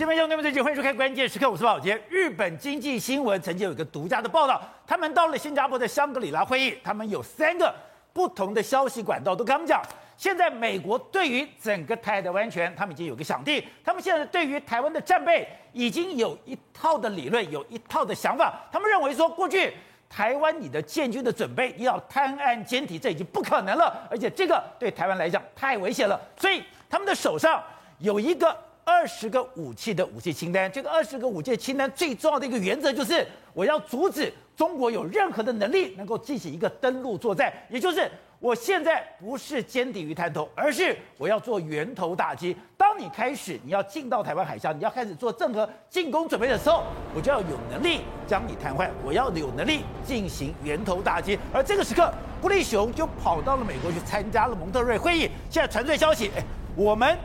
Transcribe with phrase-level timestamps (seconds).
[0.00, 1.94] 新闻兄弟们，最近欢迎收看关键时刻，我是宝杰。
[2.08, 7.70] 日本经济新闻曾经有一个独家的报道，他们到了新加坡的香格里拉会议，他们有三个
[8.14, 9.82] 不同的消息管道都跟他们讲，
[10.16, 19.70] 现在美国对于整个台的安全，他们已经有个想定，他们现在对于台湾的战备已经有一套的理论，有一套的想法，他们认为说过去
[20.08, 27.62] 台湾你的建军的准备要滩岸监体，这已经不可能了，而且这个对台湾来讲太危险了，所以他们的手上
[27.98, 28.56] 有一个。
[28.90, 42.54] 二十个武器的武器清单，这个二十个武器清单最重要的一个原则就是，我要阻止中国有任何的能力能够进行一个登陆作战，也就是我现在不是歼敌于滩头，而是我要做源头打击。
[42.76, 46.82] 当你开始你要进到台湾海峡，你要开始做任何进攻准备的时候，
[47.14, 51.38] 我就要有能力将你瘫痪，我要有能力进行源头打击。
[51.54, 52.12] 而这个时刻，
[52.42, 55.30] 布利熊就跑到了美国去参加了蒙特瑞会议。
[55.48, 56.42] 现在传出消息，哎，
[56.74, 57.16] 我们。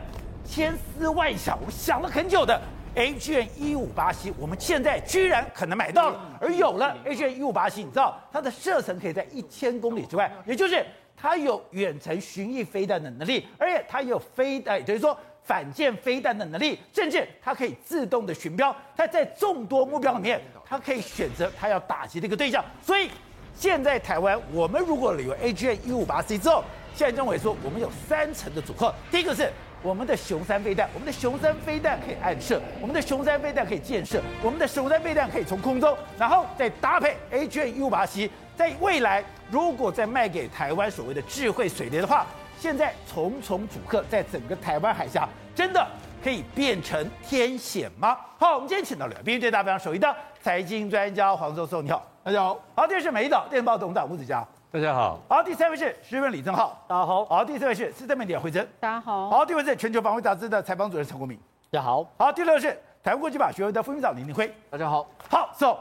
[0.46, 2.60] 千思万想，我想了很久的
[2.94, 10.84] H N 一五八 C，我们现在居然可能买到了，而有了 H N 一五八 C，你知道它的射程可以在一千公里之外，也就是
[11.16, 22.64] 它有远程巡弋飞弹的能力，而且它有飞弹，等于说反舰飞弹的能力，甚至它可以自动的寻标，它在众多目标里面，它可以选择它要打击的一个对象。
[22.80, 23.10] 所以
[23.54, 29.52] 现在台湾，我们如果有 AGM 一五八 C 之后，现在认为说我们有三层的组合，第一个是。
[29.86, 42.26] 我们的雄三飞弹，我们的雄三飞弹可以暗射，我们的雄三飞弹可以箭射，我们的雄三飞弹可以从空中，然后再搭配 AGM-158C，在未来如果再卖给台湾所谓的智慧水雷的话，
[42.58, 45.86] 现在重重阻隔，在整个台湾海峡真的
[46.20, 48.18] 可以变成天险吗？
[48.38, 50.12] 好，我们今天请到了编剧大非常熟悉的
[50.42, 52.60] 财经专家黄教授，你好，大家好。
[52.74, 54.44] 好，这是美丽岛电报董事长吴子嘉。
[54.76, 61.34] 大家好，好，第三位是时评李正浩，大家好，好，第四位是资深媒体惠珍，大家好，好，第五位是全球防卫杂志的采访主任陈国明，
[61.70, 65.78] 大家好，好，第六位是台湾国际法学会的副院长林廷辉，大家好，好，so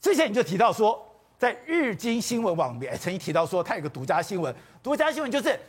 [0.00, 0.98] 之前你就提到说，
[1.36, 5.60] 在日经新闻网里面曾经提到说，他有个独家新闻，独家新闻就是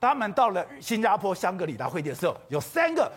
[0.00, 3.10] 他们到了新加坡香格里拉会议的时候，有三个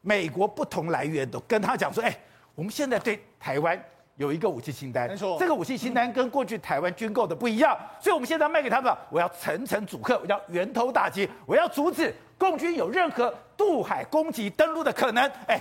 [0.00, 2.16] 美国不同来源都跟他讲说，哎，
[2.54, 3.76] 我们现在对台湾。
[4.18, 15.24] 有一个武器清单，没错，这个武器清单跟过去台湾军购的不一样，所以我们现在卖给他们，我要层层阻吓，我要源头打击，我要阻止共军有任何渡海攻击登陆的可能。
[15.46, 15.60] 哎，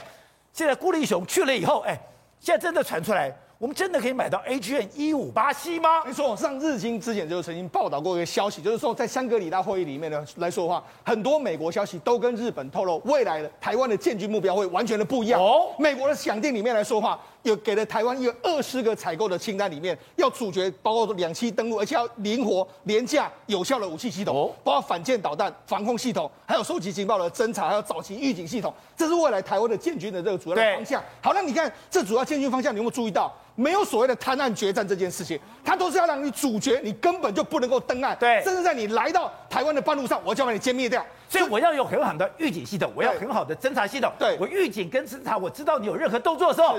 [0.52, 1.96] 现在顾立雄去了以后，哎，
[2.40, 3.32] 现在真的传出来。
[3.60, 6.06] 我们真的可以买到 A G N 一五八 C 吗？
[6.06, 15.42] 没错，上日经之前就曾经报道过一个消息，就是说在香格里拉会议里面呢来说的话，很多美国消息都跟日本透露，未来的台湾的建军目标会完全的不一样。
[15.42, 31.02] 哦，美国的想定里面来说的话，有给了台湾一个二十个采购的清单里面，要阻绝包括两栖登陆，而且要灵活、廉价、有效的武器系统，哦，包括反舰导弹、防空系统，还有收集情报的侦察，还有早期预警系统，这是未来台湾的建军的这个主要的方向。
[31.22, 33.34] 好，那你看这主要建军方向，你有没有注意到？
[33.60, 38.16] 没有所谓的滩岸决战这件事情，它都是要让你主角，你根本就不能够登岸。
[38.20, 41.04] 对，甚至在你来到台湾的半路上，我就要把你歼灭掉。
[41.28, 44.12] 所以我要有很好的预警系统，我要很好的侦察系统。
[44.20, 46.78] 对，我预警跟侦察，我知道你有任何动作的时候。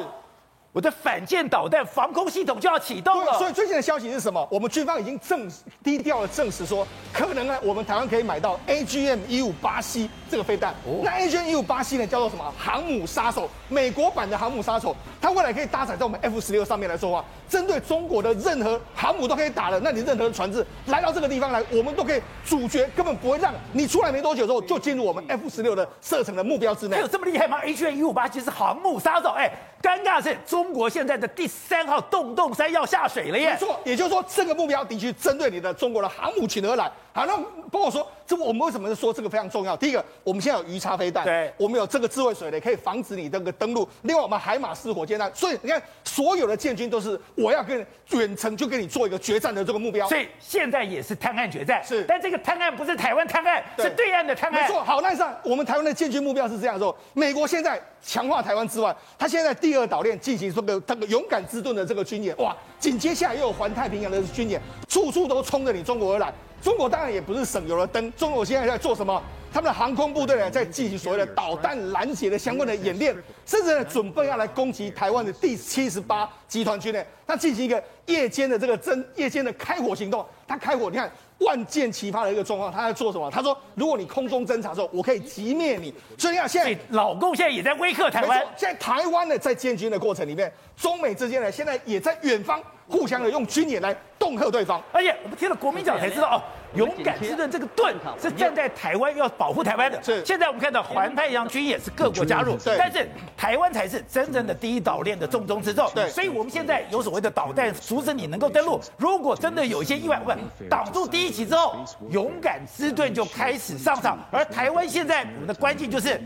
[0.79, 3.37] 我的反舰导弹防空系统就要启动了。
[3.37, 4.47] 所以最近的消息是什么？
[4.49, 5.51] 我们军方已经证
[5.83, 10.73] 低调的证实说，可能呢，我们台湾可以买到 AGM 一五八 C 这个飞弹。
[10.87, 12.55] 哦、那 AGM 一五八 C 呢，叫做什么？
[12.57, 14.95] 航母杀手，美国版的航母杀手。
[15.21, 19.81] 它未来可以搭载在我们 F 十六上面来说话，针对中国的任何航母都可以打的。
[19.81, 27.01] 那你任何的船只来到这个地方来，我们都可以主角根本不会让你出来没多久之后就进入我们 F 十六的射程的目标之内。
[27.01, 29.51] 有这么厉害吗？AGM 一五八 C 是航母杀手，哎。
[29.81, 33.53] 尴尬的是，中中国现在的第三号洞洞山要下水了耶！
[33.53, 36.85] 没错，也就是说，这个目标的确针对你的中国的航母群而来。
[37.15, 37.35] 好，那
[37.71, 39.75] 包括说，这我们为什么说这个非常重要？
[39.75, 43.89] 第一个，我们现在有鱼叉飞弹，对，我们有这个智慧水雷，可以防止你这个登陆。
[44.03, 50.07] 另外，我们海马式火箭弹，所以你看，所有的建军都是我要跟远程就跟你做一个决战的这个目标。
[50.07, 54.61] 所以现在也是滩岸决战，是，但这个滩岸不是台湾滩岸，是对岸的滩岸。
[54.61, 54.85] 没错。
[54.85, 66.33] 好，那上我们台湾的建军目标是这样说，美国现在强化台湾之外，他现在第二岛链进行这个这个勇敢之盾的这个军演，哇，紧接下来又有环太平洋的军演，处处都冲着你中国而来。
[66.63, 69.23] 中国当然也不是省油的灯，中国现在在做什么？
[69.51, 73.17] 他们的航空部队呢，在进行所谓的导弹拦截的相关的演练，
[73.47, 80.25] 甚至呢，准备要来攻击台湾的第七十八集团军呢，他进行一个夜间的这个真夜间的开火行动。
[80.47, 83.31] 他开火，你看万箭齐发的一个状况，他在做什么？
[83.31, 85.95] 他说，如果你空中侦察的时候，我可以击灭你。
[86.17, 88.45] 所以你看，现在老共现在也在威吓台湾。
[88.57, 94.83] 现在台湾呢，在建军的过程里面，中美之间呢，现在也在远方互相的用军演来恫吓对方。
[94.93, 96.43] 而且我们听了国民党才知道哦。
[96.75, 100.03] 勇敢之盾这个盾是站在台湾要保护台湾的。
[100.03, 100.25] 是。
[100.25, 105.91] 现在我们看到环太平洋军也是各国加入，但是台湾才是真正的第一岛链的重中之重。
[105.95, 106.09] 对。
[106.11, 108.81] 所以我们现在有所谓的导弹阻止你能够登陆。
[108.97, 110.39] 如果真的有一些意外，问
[110.69, 111.77] 挡住第一击之后，
[112.11, 114.19] 勇敢之盾就开始上场。
[114.31, 116.21] 而台湾现在我们的关键就是，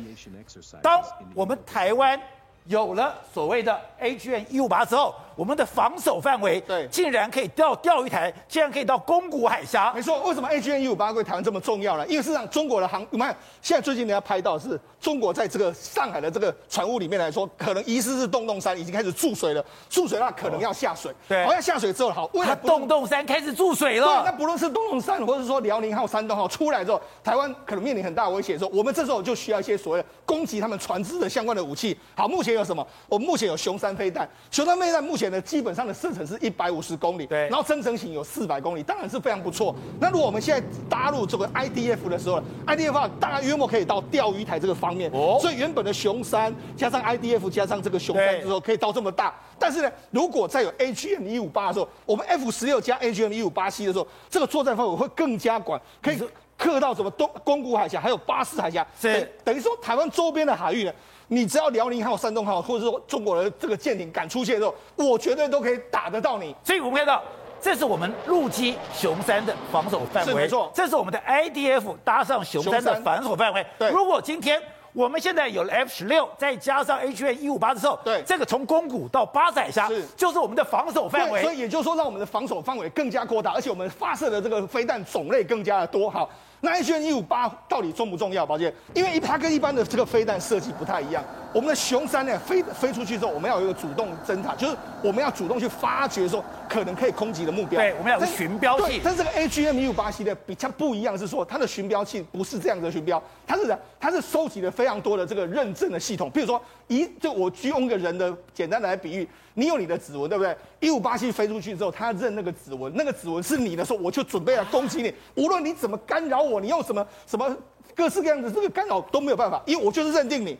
[0.82, 1.00] 当
[1.34, 2.20] 我们台湾
[2.66, 5.14] 有了所谓的 AGM-158 之后。
[5.36, 9.92] 我们的防守范围对，竟然可以到钓鱼台，竟然可以到宫古海峡。
[9.94, 12.06] 没错，为什么 A G N 一五八对台湾这么重要呢？
[12.06, 21.10] 因为事实上，中国的航，我们看现在最近人家拍到是中国在这个上海的这个船坞里面来说，可能疑似是洞洞山已经开始注水了，注水那可能要下水。
[21.12, 24.06] 哦、对，好，像下水之后，好，为了洞洞山开始注水了。
[24.06, 31.96] 对，那不论是洞洞山，或者是说辽宁号、山东号出来之后，台湾可能面临很大的威胁的时候，我们这时候就需要一些所谓的攻击他们船只的相关的武器。
[32.14, 32.86] 好，目前有什么？
[33.08, 35.92] 我们目前有熊山飞弹，熊山飞弹目前的基本上的。
[36.02, 39.72] 射程是一百五十公里，对，然后增程型有四百公里，当然是非常不错。
[40.00, 45.08] 那如果我们现在搭入这个 IDF 的时候，IDF 啊，大概约莫可以到钓鱼台这个方面。
[45.12, 49.32] 哦，所以原本的熊山加上 IDF 加上这个熊山之后，可以到这么大。
[49.58, 56.18] 但是呢，如果再有 AGM 一五八的时候，我们 F 十六加 AGM 一五八 C 的时候，这个作战范围会更加广，可以
[56.56, 60.92] 克到什么东宫古海峡，还有巴士海峡，是等于说台湾周边的海域呢。
[61.32, 66.54] 你只要辽宁号、山东号，或者说中国的这个舰艇敢出现的时候，我绝对都可以打得到你。
[66.62, 67.22] 所以我们看到，
[67.58, 70.70] 这是我们陆基雄三的防守范围，没错。
[70.74, 73.64] 这是我们的 IDF 搭上雄三的防守范围。
[73.78, 74.60] 对，如果今天
[74.92, 81.40] 我们现在有了 F 十六，再加上 H N 一五八的时候，对，这个从宫古到巴士海峡，是就是我们的防守范围。
[81.40, 86.10] 所以也就是说，让我们的防守范围更加扩大，而且我们发射的这个飞弹种类更加的多。
[86.10, 86.28] 好。
[86.64, 88.72] 那 AGM-158 到底重不重要，宝杰？
[88.94, 91.22] 因为它跟一般的这个飞弹设计不太一样。
[91.52, 97.80] 我们的熊三呢，飞飞出去之后，我们要有一个主动侦察，就是我们要主动去发掘说可能可以空袭的目标。
[97.80, 99.00] 对，我们要有寻标器。
[99.02, 106.30] 但是这个 H M 一五八系列比较不一样，是说它的寻标器不是这样的寻标，它是它是收集了非常多的这个认证的系统。
[106.30, 110.56] 比如说，一就我用一个人的简单的来比喻，你有你的指纹，对不对？
[110.80, 115.14] 一五八七飞出去之后，他认那个指纹，那个指纹是你的时候，我就准备来攻击你。
[115.34, 117.56] 无论你怎么干扰我，你用什么什么
[117.94, 120.56] 各式各样的这个干扰都没有办法，因为我就是认定你。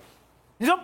[0.59, 0.79] 你说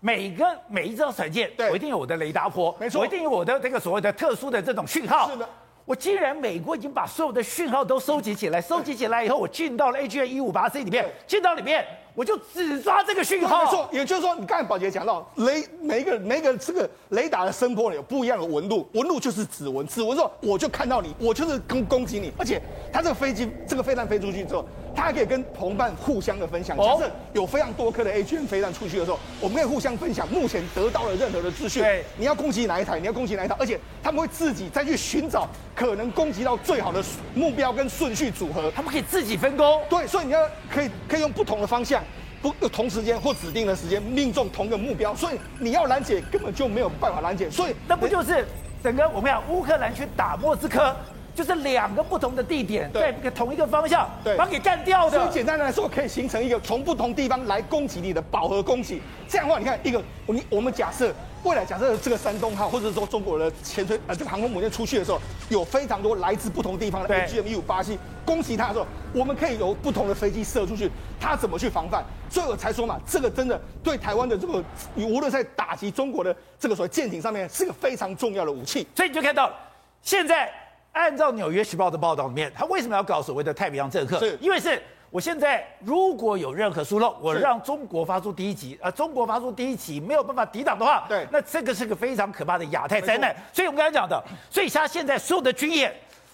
[0.00, 5.30] 每个每一艘船舰，对，我一定有我的雷达波，没错，我一定有我的这个所谓的特殊的这种讯号。
[5.30, 5.48] 是的。
[5.86, 11.84] 我既然美国已经把所有的讯号都收集起来，收集起来以后，我进到了 AGM 一五八 C 里面，进到里面，
[12.14, 13.64] 我就只抓这个讯号。
[13.64, 24.64] 没错，也就是说，你刚才宝杰讲到雷，每一个每一个这个雷达的声波有不一样的纹路，纹路就是指纹，指纹之后我就看到你，我就是攻攻击你，而且它这个飞机这个飞弹飞出去之后。
[24.94, 31.82] 它还可以跟同伴互相的分享，假设有非常多颗的 AGM 飞弹出去的时候，我们可以互相分享目前得到了任何的资讯。
[31.82, 32.98] 对，你要攻击哪一台？
[33.00, 33.56] 你要攻击哪一台？
[33.58, 37.02] 而且他们会自己再去寻找可能攻击到最好的
[37.34, 39.80] 目标跟顺序组合，他们可以自己分工。
[39.88, 42.02] 对，所以你要可以可以用不同的方向，
[42.40, 47.50] 不同时间或指定的时间命中同一个目标，所以你要拦截根本就没有办法拦截。
[47.50, 48.46] 所以那不就是
[48.82, 50.94] 整个我们讲乌克兰去打莫斯科？
[51.34, 55.18] 就是两个不同的地点，在一个同一个方向，对，把它给干掉的。
[55.18, 59.02] 所以简单来说，可以形成一个从不同地方来攻击你的饱和攻击。
[59.28, 70.88] 这样的话，你看一个，你我们假设未来假设这个山东号或者说中国的潜水呃这个航空母舰出去的时候，有非常多来自不同地方的 AGM-158C 攻击它的时候，我们可以由不同的飞机射出去，
[71.20, 72.04] 它怎么去防范？
[72.30, 74.62] 所以我才说嘛，这个真的对台湾的这个，
[74.94, 78.86] 你无论在打击中国的这个所谓舰艇上面，是个非常重要的武器。
[78.94, 79.52] 所以你就看到
[80.00, 80.48] 现在。
[80.94, 84.18] 按照《纽约时报》的报道里面，他为什么要搞所谓的太平洋政客？
[84.20, 93.34] 是因为是我现在如果有任何疏漏，我让中国发出第一击，啊中国发出第一击没有办法抵挡的话，对，那这个是个非常可怕的亚太灾难。
[93.52, 95.92] 所以我们刚才讲的，所以他现在所有的军演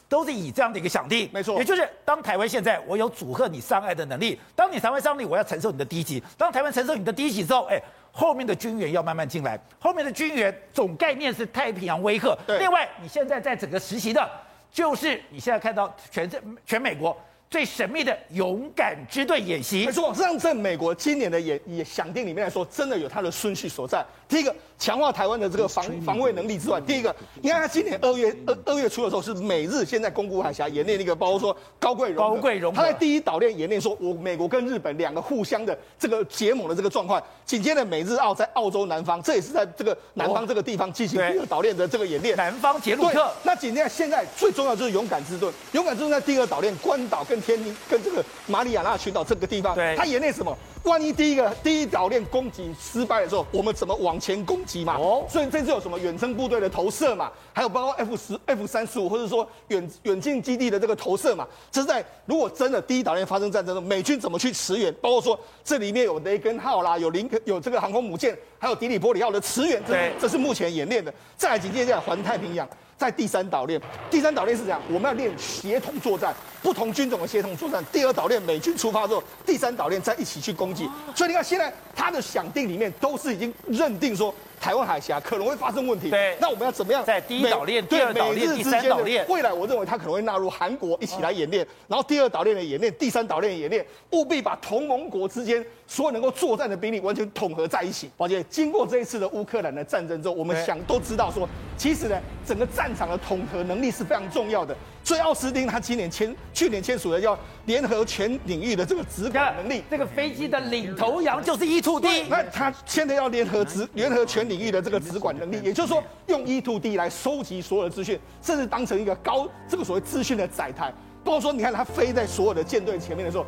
[0.08, 7.80] 都是以这样的一个想定，没错，也就是当台湾现在我有阻吓你上岸的能力，当你台湾上岸，我要承受你的第一击，当台湾承受你的第一击之后，哎。
[8.12, 12.36] 后面的军援要慢慢进来，后面的军援总概念是太平洋威吓。
[12.44, 14.28] 对，另外你现在在整个实习的，
[14.72, 16.30] 就是你现在看到全
[16.66, 17.16] 全美国
[17.50, 19.86] 最神秘的勇敢之队演习。
[19.86, 24.04] 没错，让在美国今年的演演想定里面来说，真的有它的顺序所在。
[24.28, 24.54] 第一个。
[24.80, 37.22] 强化台湾的这个防防卫能力之外，第一个，你看他今年二月二二月初的时候，是美日现在宫古海峡演练那个，包括说高贵荣，高贵荣，他在第一岛链演练，说我美国跟日本两个互相的这个结盟的这个状况。
[37.44, 42.36] 紧接着美日澳在澳洲南方，这也是在这个南方这个地方进行第二岛链的这个演练。
[42.36, 43.28] 南方杰洛克。
[43.42, 50.56] 那紧接着现在最重要就是勇敢之盾，勇敢之盾在第二岛链关岛跟跟天宁跟这个马里亚纳群岛这个地方，对，他演练什么？
[50.84, 54.96] 万一第一个第一岛链攻击失败的时候，我们怎么往前攻击嘛？
[54.96, 57.30] 哦，所以这次有什么远征部队的投射嘛？
[57.52, 61.46] 还有包括 F 十、F 三十五，或者说远远近基地的这个投射嘛？
[61.70, 64.92] 这是在如果真的第一岛链发生战争的，美军怎么去驰援？
[65.02, 71.12] 包括说这里面有雷根号啦，有林肯有这个航空母舰，还有迪里波里号的驰援，这是这是目前演练的。
[71.36, 72.66] 再来紧接着环太平洋。
[73.00, 73.80] 在第三岛链，
[74.10, 77.82] 第三岛链是这样，我们要练协同作战，不同军种的协同作战。
[77.90, 80.86] 第二岛链美军出发之后，第三岛链再一起去攻击。
[81.14, 84.34] 所以你看，现在他的想定里面都是已经认定说。
[84.60, 87.02] 台湾海峡可能会发生问题，对，那我们要怎么样？
[87.02, 98.10] 在第一岛链、第二岛链、第三岛链，未来我认为他可能会纳入韩国一起来演练，然后第二岛链的演练、第三岛链的演练，务必把同盟国之间所有能够作战的兵力完全统合在一起。
[98.18, 101.48] 而且，经过这一次的乌克兰的战争之后，我们想都知道说，
[101.80, 104.76] 其实呢，整个战场的统合能力是非常重要的。
[105.02, 112.26] 所以奥斯汀他今年签、去年签署的叫联合全领域的这个指管能力，这个飞机的领头羊就是 E-2D。
[112.28, 120.92] 那他现在要联合指联合全领域的这个指管能力，也就是说用 E-2D 来收集所有的资讯，甚至当成一个高这个所谓资讯的载台。
[121.22, 123.44] 包括说，你看它飞在所有的舰队前面的时候，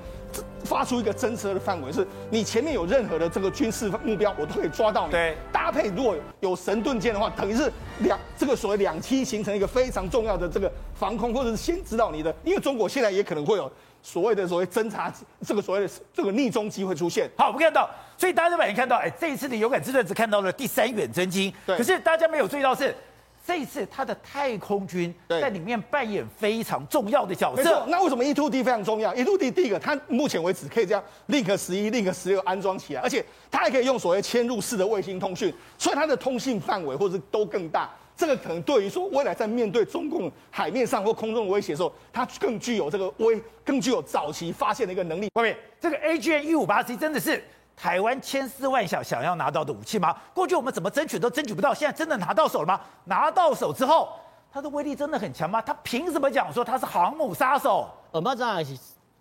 [0.65, 5.13] 发出一个侦测的范围，是你前面有任何的这个军事目标，我都可以抓到你。
[5.13, 7.71] 对，搭配如果有神盾舰的话，等于是
[8.01, 13.71] 两这个所谓两栖形成一个非常重要的这个防空，或者是先知道你的，因为中国现在也可能会有
[14.03, 15.13] 所谓的所谓侦察
[15.45, 17.29] 这个所谓的这个逆中机会出现。
[17.37, 22.95] 好，我们看到，所以大家都没看到，哎，这一次的勇敢之盾只看到了第三远征机，对，可是大家没有注意到是。
[23.45, 27.63] 这一次，他的太空军在里面扮演非常重要的角色。
[27.63, 37.91] 没错，那为什么 E-2D 非常重要？E-2D 第一个，它目前为止可以这样 Link 十一、Link 十六安装起来，而且它还可以用所谓嵌入式的卫星通讯，所以它的通信范围或者都更大。
[38.17, 45.29] 这个可能对于说未来在面对中共海面上或空中的威胁的时候，它更具有这个威，更具有早期发现的一个能力。
[45.35, 47.43] 外面，这个 AGM 一五八 C 真的是。
[47.83, 50.17] 台湾千思万想想要拿到的武器吗？
[50.33, 52.81] 过去我们怎么争取都争取不到，现在真的拿到手了吗？
[53.07, 54.11] 拿到手之后，
[54.53, 55.61] 它的威力真的很强吗？
[55.61, 57.91] 它凭什么讲说它是航母杀手？
[58.13, 58.63] 呃，马上。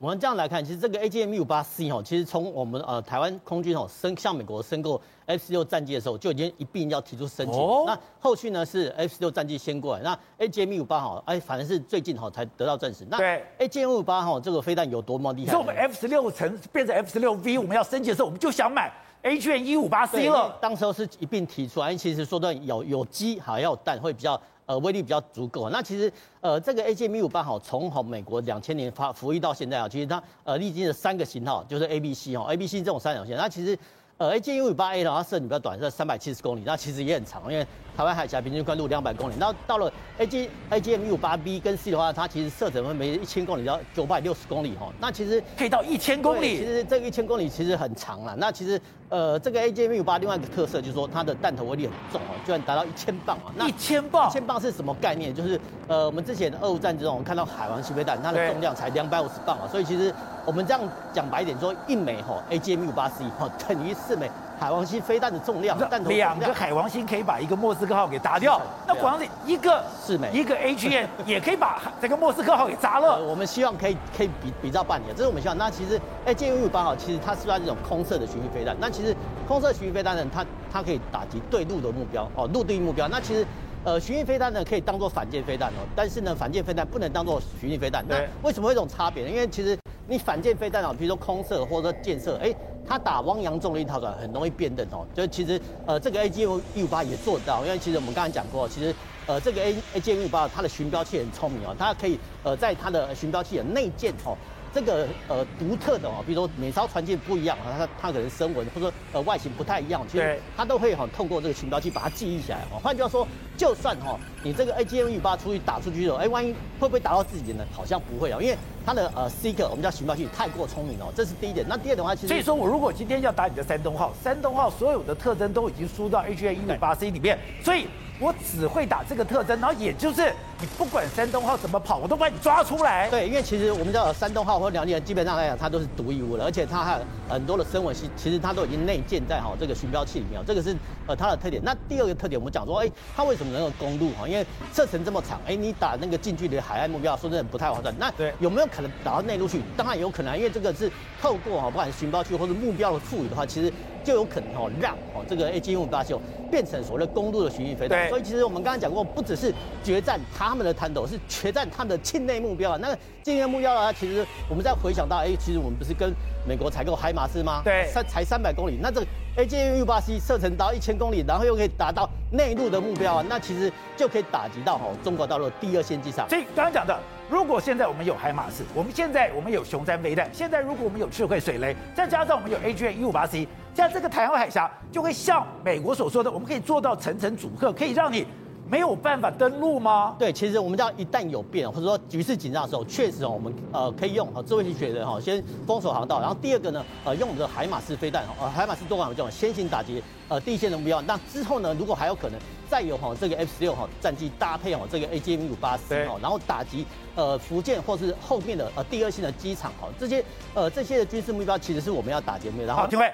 [0.02, 7.62] 我们这样来看，其实这个 AGM-158C 哦，其实从我们呃台湾空军哦申向美国申购 F 十六战机的时候，就已经一并要提出申请。
[7.62, 13.06] 哦、那后续呢是 F 十六战机先过来，那 AGM-158 哈，哎，反正是最近哈才得到证实。
[13.08, 13.20] 那
[13.60, 15.52] AGM-158 哈这个飞弹有多么厉害？
[15.52, 18.92] 所以我们 F 十六成变成 F 十六 V，我们要升级的时候，我们就想买
[19.22, 20.58] AGM-158C 了。
[20.60, 24.42] 当时候是一并提出来，其实说的有有机还要有弹会比较。
[24.66, 25.70] 呃，威力比较足够。
[25.70, 33.36] 那其实，呃，这个 AGM-158 哈，从好美国两千年发服役到现在啊，其实它呃历经了三个型号，就是 A、B、C 哈，A、B、C 这种三角形。
[33.36, 33.78] 那其实，
[34.22, 37.66] 呃，AGM-158A 的话，射程比较短，是三百七十公里，那其实也很长，因为
[37.98, 39.34] 台湾海峡平均宽度两百公里。
[39.40, 44.94] 那到了 AG AGM-158B 跟 C 的话，它其实射程会每一千公里到九百六十公里哈。
[45.00, 46.58] 那其实可以到一千公里。
[46.58, 48.36] 其实这个一千公里其实很长了。
[48.36, 48.80] 那其实。
[49.12, 53.52] 呃，这个 AGM-158 另外一个特色就是说，它的弹头威力很重哦，居然达到一千磅啊！
[53.58, 55.36] 那一千磅，一千磅是什么概念？
[55.36, 55.60] 就是
[55.90, 68.62] 呃，我们之前的俄乌战争中，我们看到海王星飞弹，它的重量才两百五十磅啊，所以其实我们这样讲白一点说，一枚哈 AGM-158C 哈等于四枚海王星飞弹的重量，弹头两个海王星可以把一个莫斯科号给打掉。
[68.86, 73.24] 那光是一个四枚，一个 HN 也可以把这个莫斯科号给砸了。
[73.24, 75.58] 我们希望可以可以比比照半年，这是我们希望。
[75.58, 79.16] 那其实 AGM-158 哈，其实它是算这种空射的巡弋飞弹，那其实。
[79.48, 83.08] 空射巡弋飞弹呢，它它可以打击对陆的目标哦，陆地目标。
[83.10, 83.46] 那其实，
[83.84, 88.06] 呃，巡弋飞弹呢可以当做反舰飞弹哦，但是呢，反舰飞弹不能当做巡弋飞弹。
[88.08, 89.30] 那为什么会这种差别呢？
[89.30, 89.78] 因为其实
[90.08, 92.54] 你反舰飞弹啊，比如说空射或者说建射，哎，
[92.88, 95.06] 他打汪洋重力套转很容易辨认哦。
[95.14, 98.94] 就其实，呃，这个 A G O 一五八也做到，因为其实我们刚才讲过，其实，
[99.28, 104.36] 呃，这个 A AGM-158 它的巡标器很聪明哦，它可以呃在它的巡标器的内建哦。
[104.74, 112.80] 这个呃独特的哦，比如说每艘船舰不一样啊，它它可能声纹或者说呃外形不太一样，其实它都会哈通过这个寻标器把它记忆起来哦。
[112.82, 117.66] 换句话说，就算哈你这个 AGM 一八出去打出去的，哎，万一会不会打到自己呢？
[117.74, 121.66] 好像不会啊，因为它的呃 Seeker 我们叫寻标器太过聪明哦，这是第一点。
[121.68, 127.88] 那第二的话，其实所以说我如果今天要打你的山东号，山东号所有的特征都已经输到 AGM-158C 里面，所以。
[128.22, 133.10] 我只会打这个特征，然后也就是你不管山东号怎么跑，我都把你抓出来。
[133.10, 140.76] 对，因为其实我们知道山东号或辽宁号基本上来讲，它都是独一无二，而且它还有很多的声纹，其其实它都已经内建在哈这个巡标器里面，这个是
[141.08, 141.60] 呃它的特点。
[141.66, 144.28] 那第二个特点，我们讲说，哎，它为什么能够攻陆哈？
[144.28, 147.92] 因为射程这么长，哎，你打那个近距离的海岸目标，说真的不太划算。
[147.98, 149.60] 那对有没有可能打到内陆去？
[149.76, 153.74] 当然有可能，因为这个是透过哈不管是寻标器或者目标的赋予的话，其实
[154.04, 156.20] 就有可能哈让哦这个 AGM-158C
[156.52, 158.10] 变成所谓的公路的巡弋飞弹。
[158.10, 162.78] 所以其实我们刚刚讲过，不只是决战他们的滩头，是决战他们的境内目标啊。
[162.82, 163.94] 那境内目标呢？
[163.94, 166.14] 其实我们再回想到，哎，其实我们不是跟
[166.46, 167.62] 美国采购海马斯吗？
[167.64, 176.28] 对，三才三百公里，那这个 AGM-158C 射程到一千公里，然后又可以达到内陆的目标啊，那其实就可以打击到吼中国大陆的第二线机场。
[176.28, 188.26] 所以刚刚讲的，如果现在我们有海马斯，我们现在我们有雄三飞弹，现在如果我们有智慧水雷，再加上我们有 AGM-158C，现在这个台湾海峡就会像美国所说的，我们可以做到层层阻隔，可以让你。
[188.70, 190.16] 没有办法登陆吗？
[190.18, 201.02] 对，其实我们知道一旦有变，或者说局势紧张的时候，确实哦，我们呃可以用智慧型学的哈先封锁航道，然后第二个呢，呃用我们的海马斯飞弹，呃海马斯多管这种先行打击呃第一线的目标。
[201.02, 212.64] 那之后呢，如果还有可能再有哈这个 F 十六哈战机搭配哦这个 AGM 五八 C 哈，然后打击呃福建或是后面的呃第二线的机场哈，这些呃这些的军事目标其实是我们要打击的。
[212.64, 213.12] 然后，好，廷辉，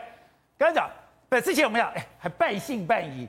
[0.55, 0.87] 刚才讲，
[1.29, 3.27] 不，之前我们讲，哎，还半信半疑。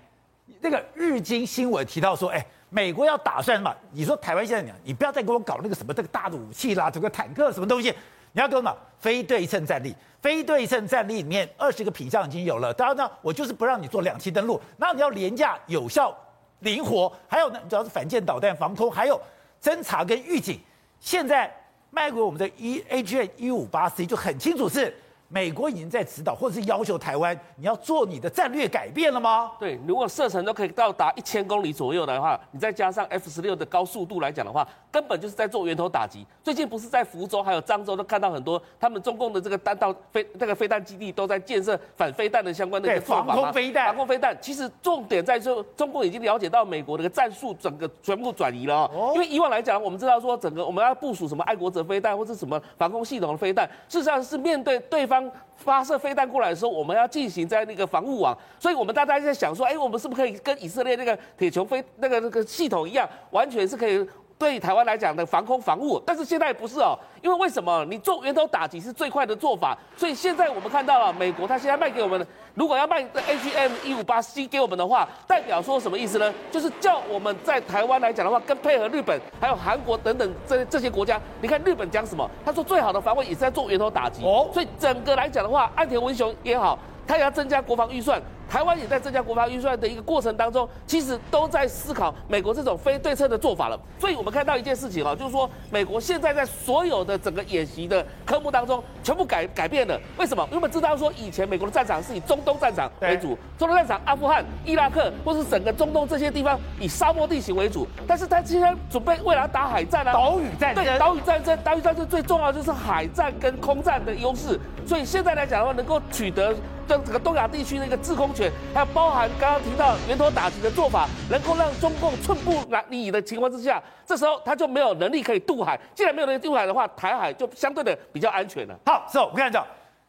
[0.60, 3.74] 那个日经新闻提到说，哎，美国要打算什么？
[3.90, 7.90] 你说台湾现在讲，你不要再给我搞那个什么这个大的武器啦，这个坦克什么东西，
[8.32, 12.72] 你要给我嘛非对称战力，非对称战力里面二十个品项已经有了。
[12.72, 16.16] 当然呢，我就是不让你做两栖登陆，那你要廉价、有效、
[16.60, 19.20] 灵活，还有呢，主要是反舰导弹防空，还有
[19.60, 20.60] 侦察跟预警。
[21.00, 21.52] 现在
[21.90, 24.96] 卖给我们的 E AGM 一五八 C 就很清楚是。
[25.30, 29.52] 美国已经在指导，或者是要求台湾，你要做你的战略改变了吗？
[29.61, 36.26] 对，如果射程都可以到达一千公里左右的话，你再加上 F 十六的高速度来讲的话，根本就是在做源头打击。
[36.42, 43.88] 最近不是在福州还有漳州都看到很多他们中共的这个弹道飞那个飞弹基地都在建设反飞弹的相关的一个防空飞弹。
[43.88, 49.12] 防空飞弹，其实重点在说，中共已经了解到美国的战术整个全部转移了哦。
[49.14, 55.17] 因为以往来讲，我们知道说整个我们要部署什么爱国者飞弹或者什么防空系统的飞弹，事实上是面对对方。
[55.56, 64.06] 发射飞弹过来的时候，我们要进行在那个防护网，所以我们大家在想说，哎，我们是不是可以跟以色列那个铁球飞那个那个系统一样，完全是可以。
[64.38, 67.85] 对台湾来讲的防空防务，但是现在不是哦，因为为什么？
[67.87, 76.33] 你做源头打击是最快的做法，所以现在我们看到了美国，他现在卖给我们，如果要卖 AGM 一五八 C 给我们的话，代表说什么意思呢？
[76.52, 82.30] 就是叫我们在台湾来讲的话，跟配合日本还有韩国等等这这些国家，你看日本讲什么？
[82.45, 88.23] 他说最好的防卫也是在做源头打击哦，所以整个来讲的话，岸田文雄也好，他也要增加国防预算。
[88.48, 93.78] 台湾也在增加国防预算的一个过程当中，其实都在思考美国这种非对称的做法了。
[93.98, 100.00] 所以我们看到一件事情啊，就是说美国现在在所有的整个演习的科目当中，全部改改变了。
[100.16, 100.42] 为什么？
[100.44, 107.87] 因为我们知道说以前美国的战场是以中东战场为主，中东战场阿富汗、伊拉克或是整个中东这些地方以沙漠地形为主。
[108.06, 110.84] 但是他今天准备未来打海战啊，岛屿战争。
[110.84, 114.58] 对，岛屿战争，岛屿战争最重要就是海战跟空战的优势。
[114.87, 116.54] 所以现在来讲的话，能够取得。
[116.88, 125.79] 让整个东亚地区的一个制空权，还有包含刚刚提到源头打击的做法，能够让中共寸步难离的情况之下，这时候他就没有能力可以渡海。
[125.94, 128.79] 既然没有能力渡海的话，台海就相对的比较安全了。
[128.87, 129.62] 好，是，我跟你讲《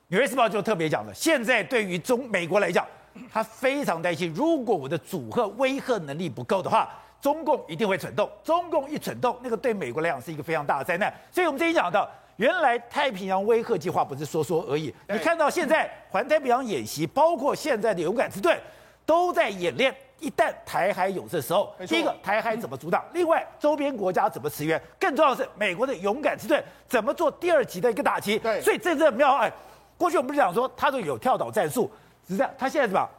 [0.07, 2.85] 纽约时报》就特别讲了，现在对于中美国来讲，
[3.29, 6.89] 他非常担心，如果我的阻吓威吓能力不够的话，
[7.19, 8.29] 中共一定会蠢动。
[8.41, 11.13] 中共一蠢动，那个对美国来讲是一个非常大的灾难。
[11.29, 12.09] 所以我们这一讲到。
[12.39, 18.57] 原来太平洋威吓计划不是说说而已，你看到现在环太平洋演习，包括现在的勇敢之盾，
[19.05, 19.93] 都在演练。
[20.21, 23.03] 一旦台海有事的时候，第一个台海怎么阻挡？
[23.13, 24.81] 另外周边国家怎么驰援？
[24.97, 28.39] 更重要的是美国的勇敢之盾怎么做第二级的一个打击？
[28.39, 29.51] 对，所以这这妙哎，
[29.97, 31.91] 过去我们不是讲说他都有跳岛战术，
[32.25, 33.09] 是这样，他现在是吧？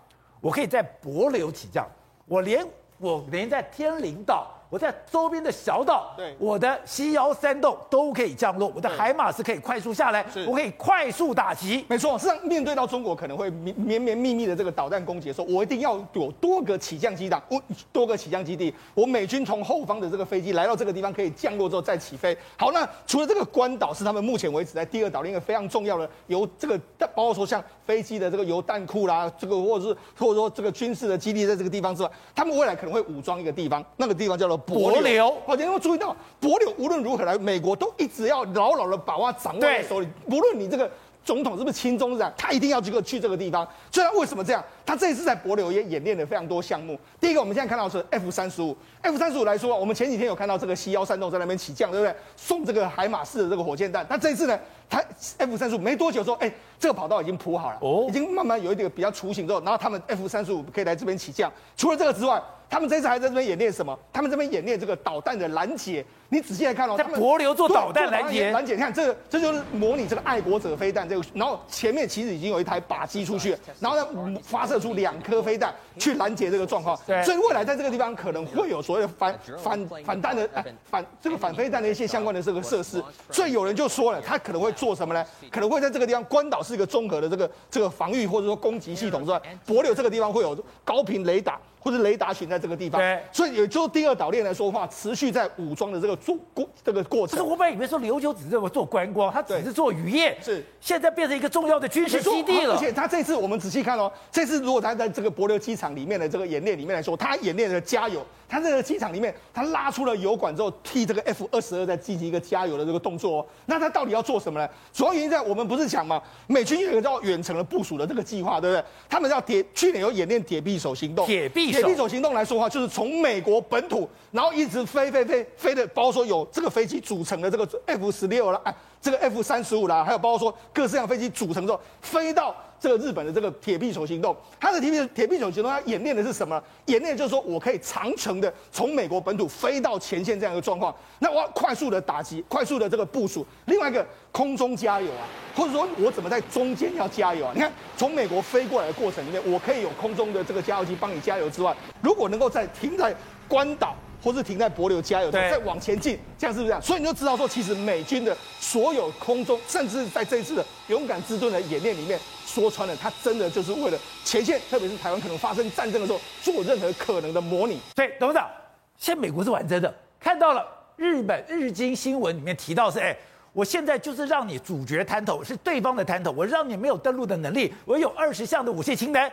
[0.41, 1.87] 我可以在帛琉起降，
[2.25, 4.51] 我连我连在天灵岛。
[4.71, 11.85] 我在周边的小岛，对，我的西幺三洞都可以降落，我的海马是可以快速下来，我可以快速打击。
[11.89, 17.61] 没错，实际上面对到中国可能会绵绵绵密密的这个导弹攻击的时候，我一定要有多个起降机档，我
[17.93, 22.37] 多个起降基地，我美军从后方的这个飞机来到这个地方可以降落之后再起飞。
[22.57, 26.79] 好，那除了这个关岛是他们目前为止在第二岛链一个非常重要的，由这个
[27.13, 34.60] 包括说像飞机的这个油弹库啦，这个或者是或者说这个军事的基地在这个地方之外，他们未来可能会武装一个地方，那个地方叫做。
[34.67, 40.09] 帛琉，好，你有注意到，帛琉无论如何来，美国都一直要牢牢的把握掌握在手里。
[40.27, 40.91] 无论你这个
[41.25, 43.67] 总统是不是亲中是他一定要这个去这个地方。
[43.91, 44.65] 虽然为什么这样？
[44.87, 46.99] 他这一次在帛琉也演练了非常多项目。
[47.21, 52.15] 第一个，我们现在看到是 F 三十五，F 三十五来说，我们前几天有看到这个 C 幺三栋在那边起降，对不对？
[52.37, 54.05] 送这个海马式的这个火箭弹。
[54.09, 54.59] 那这一次呢，
[54.91, 55.03] 他
[55.39, 61.51] F 三十五没多久说，哎，这个跑道已经铺好了，哦，已经慢慢有一点比较雏形之后，然后他们 F 三十五可以来这边起降。
[61.77, 63.97] 除了这个之外，他们这次还在这边演练什么？
[64.13, 66.05] 他们这边演练这个导弹的拦截。
[66.29, 68.75] 你仔细来看哦，在柏流做导弹拦截，拦截。
[68.75, 71.25] 你看这个，这就是模拟这个爱国者飞弹这个。
[71.35, 76.99] 然后前面其实已经有一台靶机出去，然后呢发射出两颗飞弹去拦截这个状况。
[77.07, 83.01] 对，所以未来在这个地方可能会有所谓的反反反弹的、哎、反这个反飞弹的一些相关的这个设施。
[83.31, 85.25] 所以有人就说了，他可能会做什么呢？
[85.51, 91.61] 可能会在这个地方，关岛是一个综合的这个这个防御或者说攻击系统之外，帛琉这个地方会有高频雷达。
[91.83, 97.39] 或者雷达群在这个地方，对，所以也就第二岛链来说的话，持续在武装的这个做过这个过程。
[97.39, 102.75] 可是我本来以为说琉球只是做观光，它只是做渔业，是现在变成一个重要的军事基地了。
[102.75, 108.25] 而且它这次我们仔细看哦，这次如果它在这个博流机场里面的这个演练里面来说，它演练的加油。
[108.51, 113.47] 他这个机场里面，他拉出了油管之后，替这个 F 二十二在进行一个加油的这个动作哦。
[113.67, 114.69] 那他到底要做什么呢？
[114.93, 116.21] 主要原因在我们不是讲吗？
[116.49, 118.85] 美军有一个叫远程的部署的这个计划，对不对？
[119.09, 121.25] 他们要铁，去年有演练铁臂手行动。
[121.25, 121.79] 铁臂手。
[121.79, 132.53] 铁臂手行动来说的话，就是从美国本土，然后一直飞飞飞飞的，包括说有这个飞机组成的这个 F 十六啦，哎，这个 F 三十五啦，还有包括说各式各样飞机组成之后飞到。
[132.81, 136.61] 这个日本的这个铁臂手行动，它的铁臂铁臂手行动，它演练的是什么？
[136.87, 143.47] 演练就是说我可以长程的从美国本土飞到前线这样一个状况，那我要快速的打击，快速的这个部署。
[143.67, 147.53] 另外一个空中加油啊，或者说我怎么在中间要加油啊？
[147.55, 153.15] 你看从美国飞过来的过程里面，我可以有空中的这个加油机帮你加油之外，如果能够在停在
[153.47, 153.95] 关岛。
[154.23, 156.83] 或是停在柏流加油站，再往前进，这样是不是这样？
[156.83, 167.81] 所以你就知道说，其实美军的所有空中，甚至在这一次的勇敢之盾的演练里面，说穿了，他真的就是为了前线，特别是台湾可能发生战争的时候，做任何可能的模拟。
[167.97, 168.49] 所以董事长，
[168.97, 173.17] 现在美国是玩真的，看到了日本日经新闻里面提到是，哎，
[173.53, 179.31] 我现在就是让你主角滩头是对方的滩头，我让你没有登陆的能力，我有二十项的武器清单。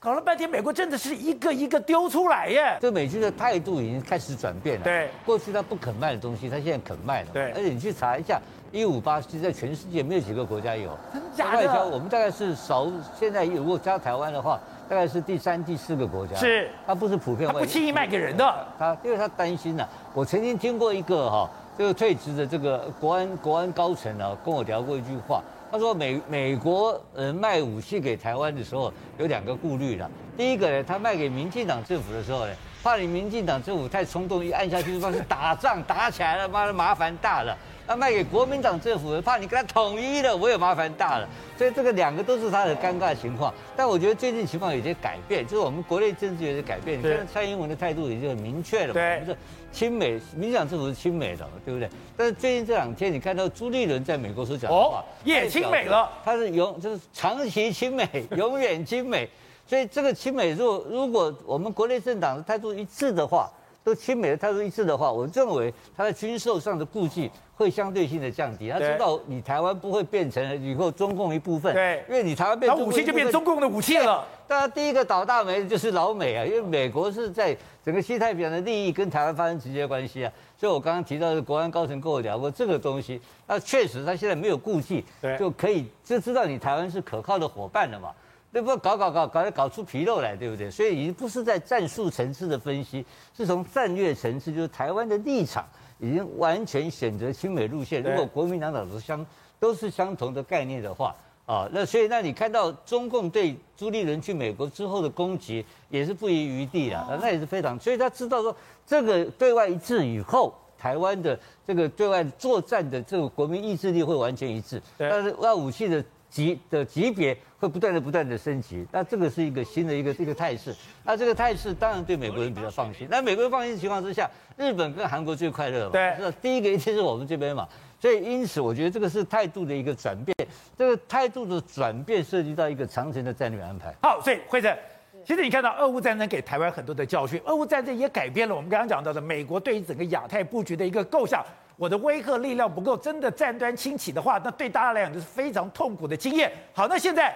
[0.00, 2.78] 搞了半天，美国真的是一个一个丢出来耶！
[2.80, 4.84] 这美军的态度已经开始转变了。
[4.84, 7.30] 对，过去他不肯卖的东西，他现在肯卖了。
[7.32, 10.96] 对，而且你去查一下，一五八其实在全世界没有几个国家有。
[11.12, 11.58] 真假的？
[11.58, 12.86] 外交我们大概是少，
[13.18, 16.36] 现在如果加台湾的话，大概是第三、第四个国家。
[16.36, 17.50] 是，他不是普遍。
[17.52, 18.66] 他不轻易卖给人的。
[18.78, 19.88] 他因为他担心呐、啊。
[20.14, 25.42] 我曾经听过一个哈，这个退职的这个国安国安高层啊，跟我聊过一句话。
[25.70, 30.10] 他说美美国呃卖武器给台湾的时候有两个顾虑的。
[30.36, 32.52] 第一个呢，他卖给民进党政府的时候呢，
[32.82, 37.56] 怕你民进党政府太冲动，一按下去，说是打仗打起来了，妈的麻烦大了。
[37.88, 41.26] 那卖给国民党政府，怕你跟他统一了，我也麻烦大了。
[41.56, 43.52] 所以这个两个都是他的尴尬情况。
[43.74, 46.98] 但我觉得最近情况有些改变，就是我们国内政治有些改变。
[46.98, 49.34] 你看蔡英文的态度已经很明确了不是
[49.72, 51.88] 亲美，民进党政府是亲美的，对不对？
[52.14, 59.26] 但是最近这两天，你看到朱立伦在美国所讲的话，哦，也亲美了，他是永就是长期亲美， 永远亲美。
[59.66, 63.50] 所以这个亲美，如果如果我们国内政党的态度一致的话，
[63.88, 68.68] 都亲美的态度一致的话，我认为他在军售上的顾忌会相对性的降低。
[68.68, 74.26] 他知道你台湾不会变成以后中共一部分，对，因为你台湾变成武器就变中共的武器了。
[74.46, 80.32] 当然，第一个倒大霉的就是老美啊，因为美国是在整个西太平洋的利益跟台湾发生直接关系啊。
[80.58, 85.02] 所以我刚刚提到的国安高层跟我聊过这个东西，那确实他现在没有顾忌，
[85.38, 88.10] 就可以就知道你台湾是可靠的伙伴了嘛。
[88.50, 88.74] 对不？
[88.78, 90.70] 搞搞搞搞搞出纰漏来，对不对？
[90.70, 93.04] 所以已经不是在战术层次的分析，
[93.36, 98.02] 是从战略层次，就是台湾的立场已经完全选择亲美路线。
[98.02, 99.24] 如果国民党党是相
[99.60, 107.78] 都是相同的概念的话，啊，那所以那你看到中共对朱立伦去美国之后的攻击也是不遗余力啊，那也是非常。
[107.78, 108.56] 所以他知道说，
[108.86, 116.02] 这个对外一致以后，台湾的这个对外作战的这个国民意志力会完全一致，但是那武器的。
[116.28, 123.06] 级的级别会不断的不断的升级，那这个是一个新的一个一个态势，那这个态势当然对美国人比较放心。
[123.10, 127.66] 那美国人放心的情况之下，日本跟韩国最快乐嘛，对，是第一个一定是我们这边嘛，
[127.98, 130.34] 所以因此我觉得这个是态度的一个转变，
[130.76, 133.94] 这个态度的转变涉及到一个长程的战略安排。
[134.02, 134.76] 好，所以惠贞，
[135.24, 141.44] 其实你看到俄乌战争给台湾很多的教训，俄乌战争也改变了我们刚刚讲到的美国对于整个亚太布局的一个构想。
[141.78, 146.50] 我的威吓力量不够，真的战端兴起的话，那对大家来讲就是非常痛苦的经验。
[146.74, 147.32] 好，那现在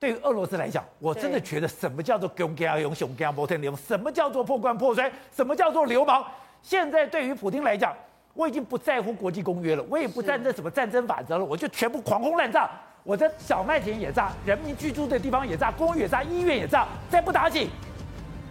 [0.00, 6.24] 对于俄罗斯来讲，我真的觉得什么叫做勇敢英雄，勇不天什么叫做破罐破摔，什么叫做流氓？
[6.60, 7.94] 现在对于普京来讲，
[8.34, 12.68] 我已经不在乎国际公约了，我也不在什么战争法则了，我就全部狂轰滥炸，
[13.04, 17.70] 我的小麦田也炸，人民居住的地方也炸，公寓也炸，医院也炸，再不打紧。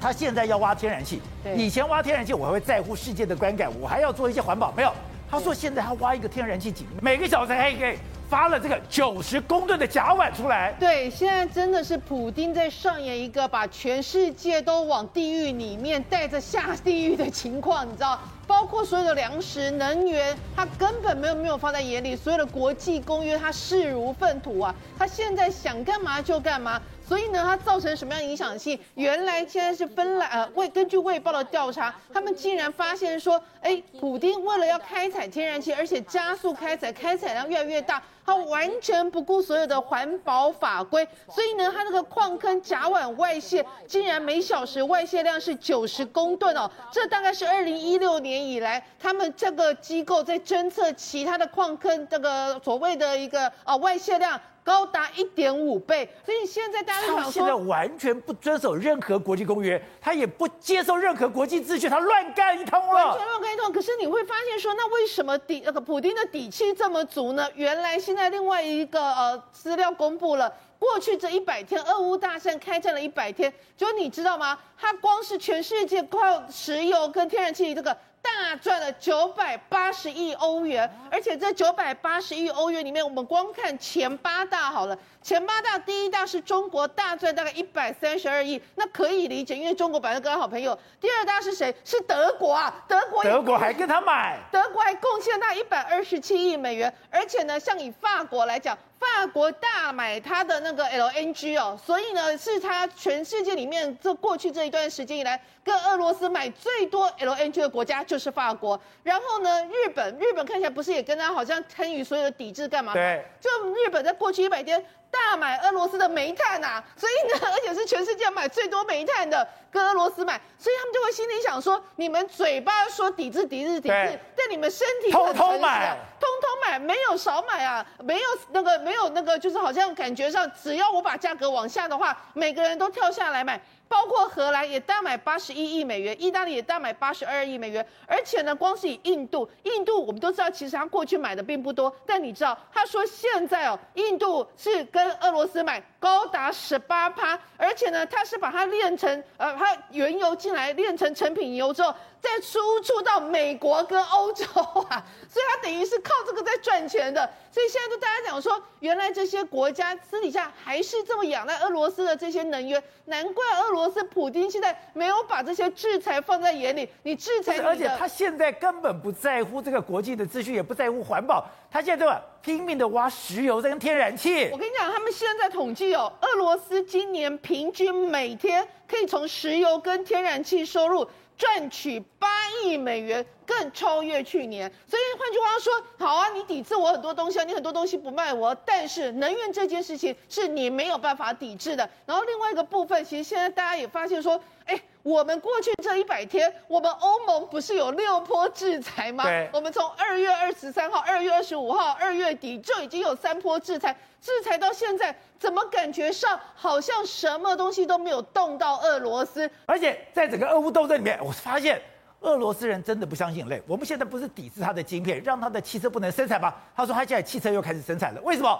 [0.01, 1.21] 他现在要挖天然气，
[1.55, 4.91] 以前挖天然气我还会在乎世界的观感，我还要做一些环保，没有。
[5.29, 7.99] 他说现在他挖一个天然气井，每个小时还给
[8.31, 10.71] 发了这个九十公吨的甲烷出来。
[10.79, 18.17] 对，现在真的是普丁在上演一个把全世界都往地狱里面带着下地狱的情况，你知道？
[18.47, 22.15] 包括所有的粮食、能源，他根本没有没有放在眼里。
[22.15, 24.73] 所有的国际公约，他视如粪土啊！
[24.97, 26.81] 他现在想干嘛就干嘛。
[27.07, 28.79] 所以呢，它造成什么样的影响性？
[28.95, 41.05] 原来现在是芬兰呃，卫根据卫报的调查，他们竟然发现说，哎，普丁为了要开采天然气，而且加速开采，开采量越来越大，他完全不顾所有的环保法规。
[41.29, 54.39] 所以呢，他那个矿坑甲烷外泄，竟然每小时外泄量是九十公吨哦，这大概是二零一六年以来，他们这个机构在侦测其他的矿坑这个所谓的一个呃外泄量。
[54.63, 63.71] 高达一点五倍，所以现在大家都想现在完全不遵守任何国际公约，他也不接受任何国际秩序，他乱干一通了，完全乱干一通。
[63.71, 67.47] 可是你会发现说，那为什么底那个普丁的底气这么足呢？
[67.55, 74.57] 原来现在另外一个呃资料公布了，过去这一百天，俄乌大战开战了一百天，就你知道吗？
[74.77, 76.17] 他光是全世界靠
[76.49, 77.95] 石油跟天然气这个。
[78.21, 84.97] 大赚了九百八十亿欧元，而且这九百八十亿欧元里面，我们光看前八大好了。
[85.21, 90.77] 前八大第一大是中国，大赚大概一百三十二亿，那可以理解，因为中国本来跟他好朋友。
[90.99, 91.73] 第二大是谁？
[91.83, 98.77] 是德国啊，德国德国还跟他买，德国还贡献他一百二十七亿美元，而且呢，像以法国来讲。
[99.01, 108.79] 法国大买它的那个 LNG 哦，所以呢，是它全世界里面这过去这一段时间以来跟俄罗斯买最多 LNG 的国家就是法国。
[109.01, 112.93] 然后呢，日本，日本看起来不是也跟他好像参与所有的抵制干嘛？
[112.93, 114.85] 对，就日本在过去一百天。
[115.11, 133.61] 大买俄罗斯的煤炭呐、啊，所以呢， 而且是全世界买最多煤炭的，跟俄罗斯买，所以他们就会心里想说：你们嘴巴说抵制、抵制、抵制，但你们身体通通买，通通买，没有少买啊，没有那个，没有那个，就是好像感觉上，只要我把价格往下的话，每个人都跳下来买。
[133.91, 151.93] 包括荷兰也单买八十一亿美元，意大利也单买八十二亿美元，而且呢，光是以印度，印度我们都知道，其实他过去买的并不多，但你知道，他说现在哦，印度是跟俄罗斯买高达十八趴，而且呢，他是把它炼成，呃，它原油进来炼成成品油之后。
[152.21, 157.27] 再输出到美国跟欧洲啊，所以他等于是靠这个在赚钱的。
[157.51, 166.87] 所以现在都大家讲说，原来这些国家私底下还是这么仰赖俄罗斯的这些能源，难怪俄罗斯普京现在没有把这些制裁放在眼里。
[167.01, 172.21] 你制裁，而且他现在根本不在乎这个国际的秩序，也不在乎环保，他现在对吧？
[172.41, 174.49] 拼命的挖石油跟天然气。
[174.51, 181.07] 我跟你讲，他们现在统计哦，俄罗斯今年平均每天可以从石油跟天然气收入。
[181.37, 182.27] 赚取八
[182.63, 184.71] 亿美元，更超越去年。
[184.87, 191.89] 所以换句话说，好啊，你抵制我很多东西啊，你很多东西不卖我，但是能源这件事情是你没有办法抵制的。
[192.05, 199.25] 然后另外一个部分，其实现在大家也发现说，哎，我们过去这一百天，我们欧盟不是有六波制裁吗？
[199.51, 203.95] 我们从二月二十三号、二月二十五号、二月底就已经有三波制裁。
[204.21, 209.49] 制裁到现在，怎么感觉上好像什么东西都没有动到俄罗斯？
[209.65, 211.81] 而且在整个俄乌斗争里面，我发现
[212.19, 213.63] 俄罗斯人真的不相信人类。
[213.65, 216.53] 我们现在不是抵制他的晶片，让他的汽车不能生产吗？
[216.75, 218.59] 他说他现在汽车又开始生产了，为什么？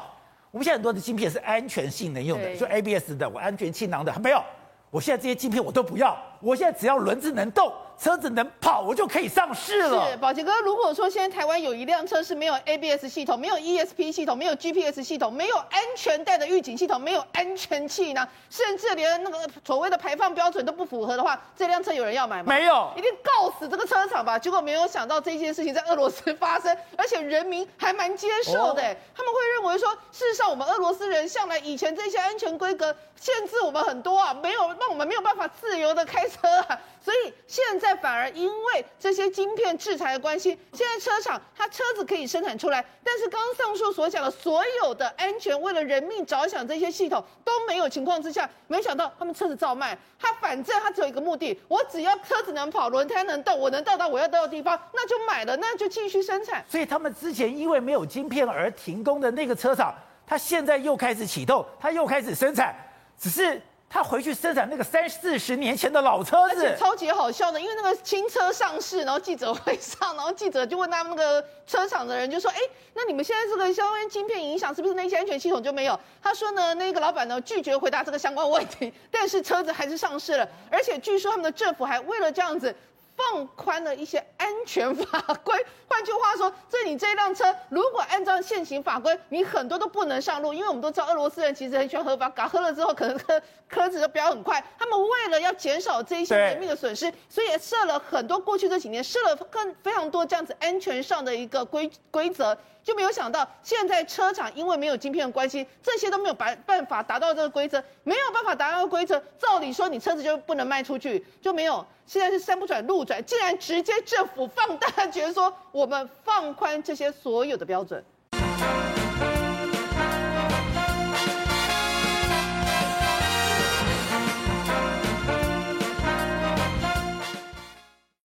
[0.49, 4.43] 我们现在很多的晶片是安全性能用的，就 ABS 的，我安全气囊的，还没有。
[4.91, 7.73] 我现在这些晶片我都不要，我现在只要轮子能动。
[8.01, 10.09] 车子能跑，我就可以上市了。
[10.09, 22.51] 是，宝杰哥，如果说现在台湾有一辆车是没有 ABS 系统、没有 ESP 系统、没有 GPS 系统、没有安全带的预警系统、没有安全气囊，甚至连那个所谓的排放标准都不符合的话，这辆车有人要买吗？
[22.51, 24.39] 没有，一定告死这个车厂吧。
[24.39, 28.81] 结果没有想到这件事情在俄罗斯发生，而且人民还蛮接受的。
[28.81, 36.79] 哦、他们会认为说，事实上我们俄罗斯人向来以前这些安全规格限制我们很多啊，没有让我们没有办法自由的开车啊。
[37.03, 49.97] 所以现在反而因为这些晶片制裁的关系，现在车厂它车子可以生产出来，但是刚刚上述所讲的所有的安全，为了人命着想，这些系统都没有情况之下，没想到他们车子照卖。
[50.19, 56.63] 他反正他只有一个目的，我只要车子能跑，轮胎能动，我能到达我要到的地方，那就买了，那就继续生产。
[56.69, 59.95] 所以他们之前因为没有晶片而停工的那个车厂，
[60.27, 62.75] 他现在又开始启动，他又开始生产，
[63.19, 63.59] 只是。
[63.93, 72.57] 他回去生产那个三四十年前的老车子，超级好笑的，因为那个新车上市，然后记者会上，然后记者就问他们那个车厂的人，就说：“哎，
[72.93, 82.73] 那你们现在这个相关晶片影响是不是那些安全系统就没有？”他说呢，那个老板呢拒绝回答这个相关问题，但是车子还是上市了，而且据说他们的政府还为了这样子
[83.15, 85.55] 放宽了一些安全法规。
[85.87, 94.63] 换句话说，这你这辆车如果按照现行法规，你很多都不能上路，因为我们都知道俄罗斯人其实很喜欢喝法，嘎喝了之后可能车车子就飙很快。
[94.79, 102.57] 他们为了要减少这一些人命的损失，所以设了很多过去这几年设了更非常多这样子安全上的一个规规则。
[102.83, 109.21] 就没有想到，现在车厂因为没有晶片的关系，这些都没有办办法达到这个规则，没有办法达到规则。
[109.37, 111.85] 照理说，你车子就不能卖出去，就没有。
[112.05, 118.03] 现在是山不转路转，竟然直接政府放大 觉得说，我们放宽这些所有的标准。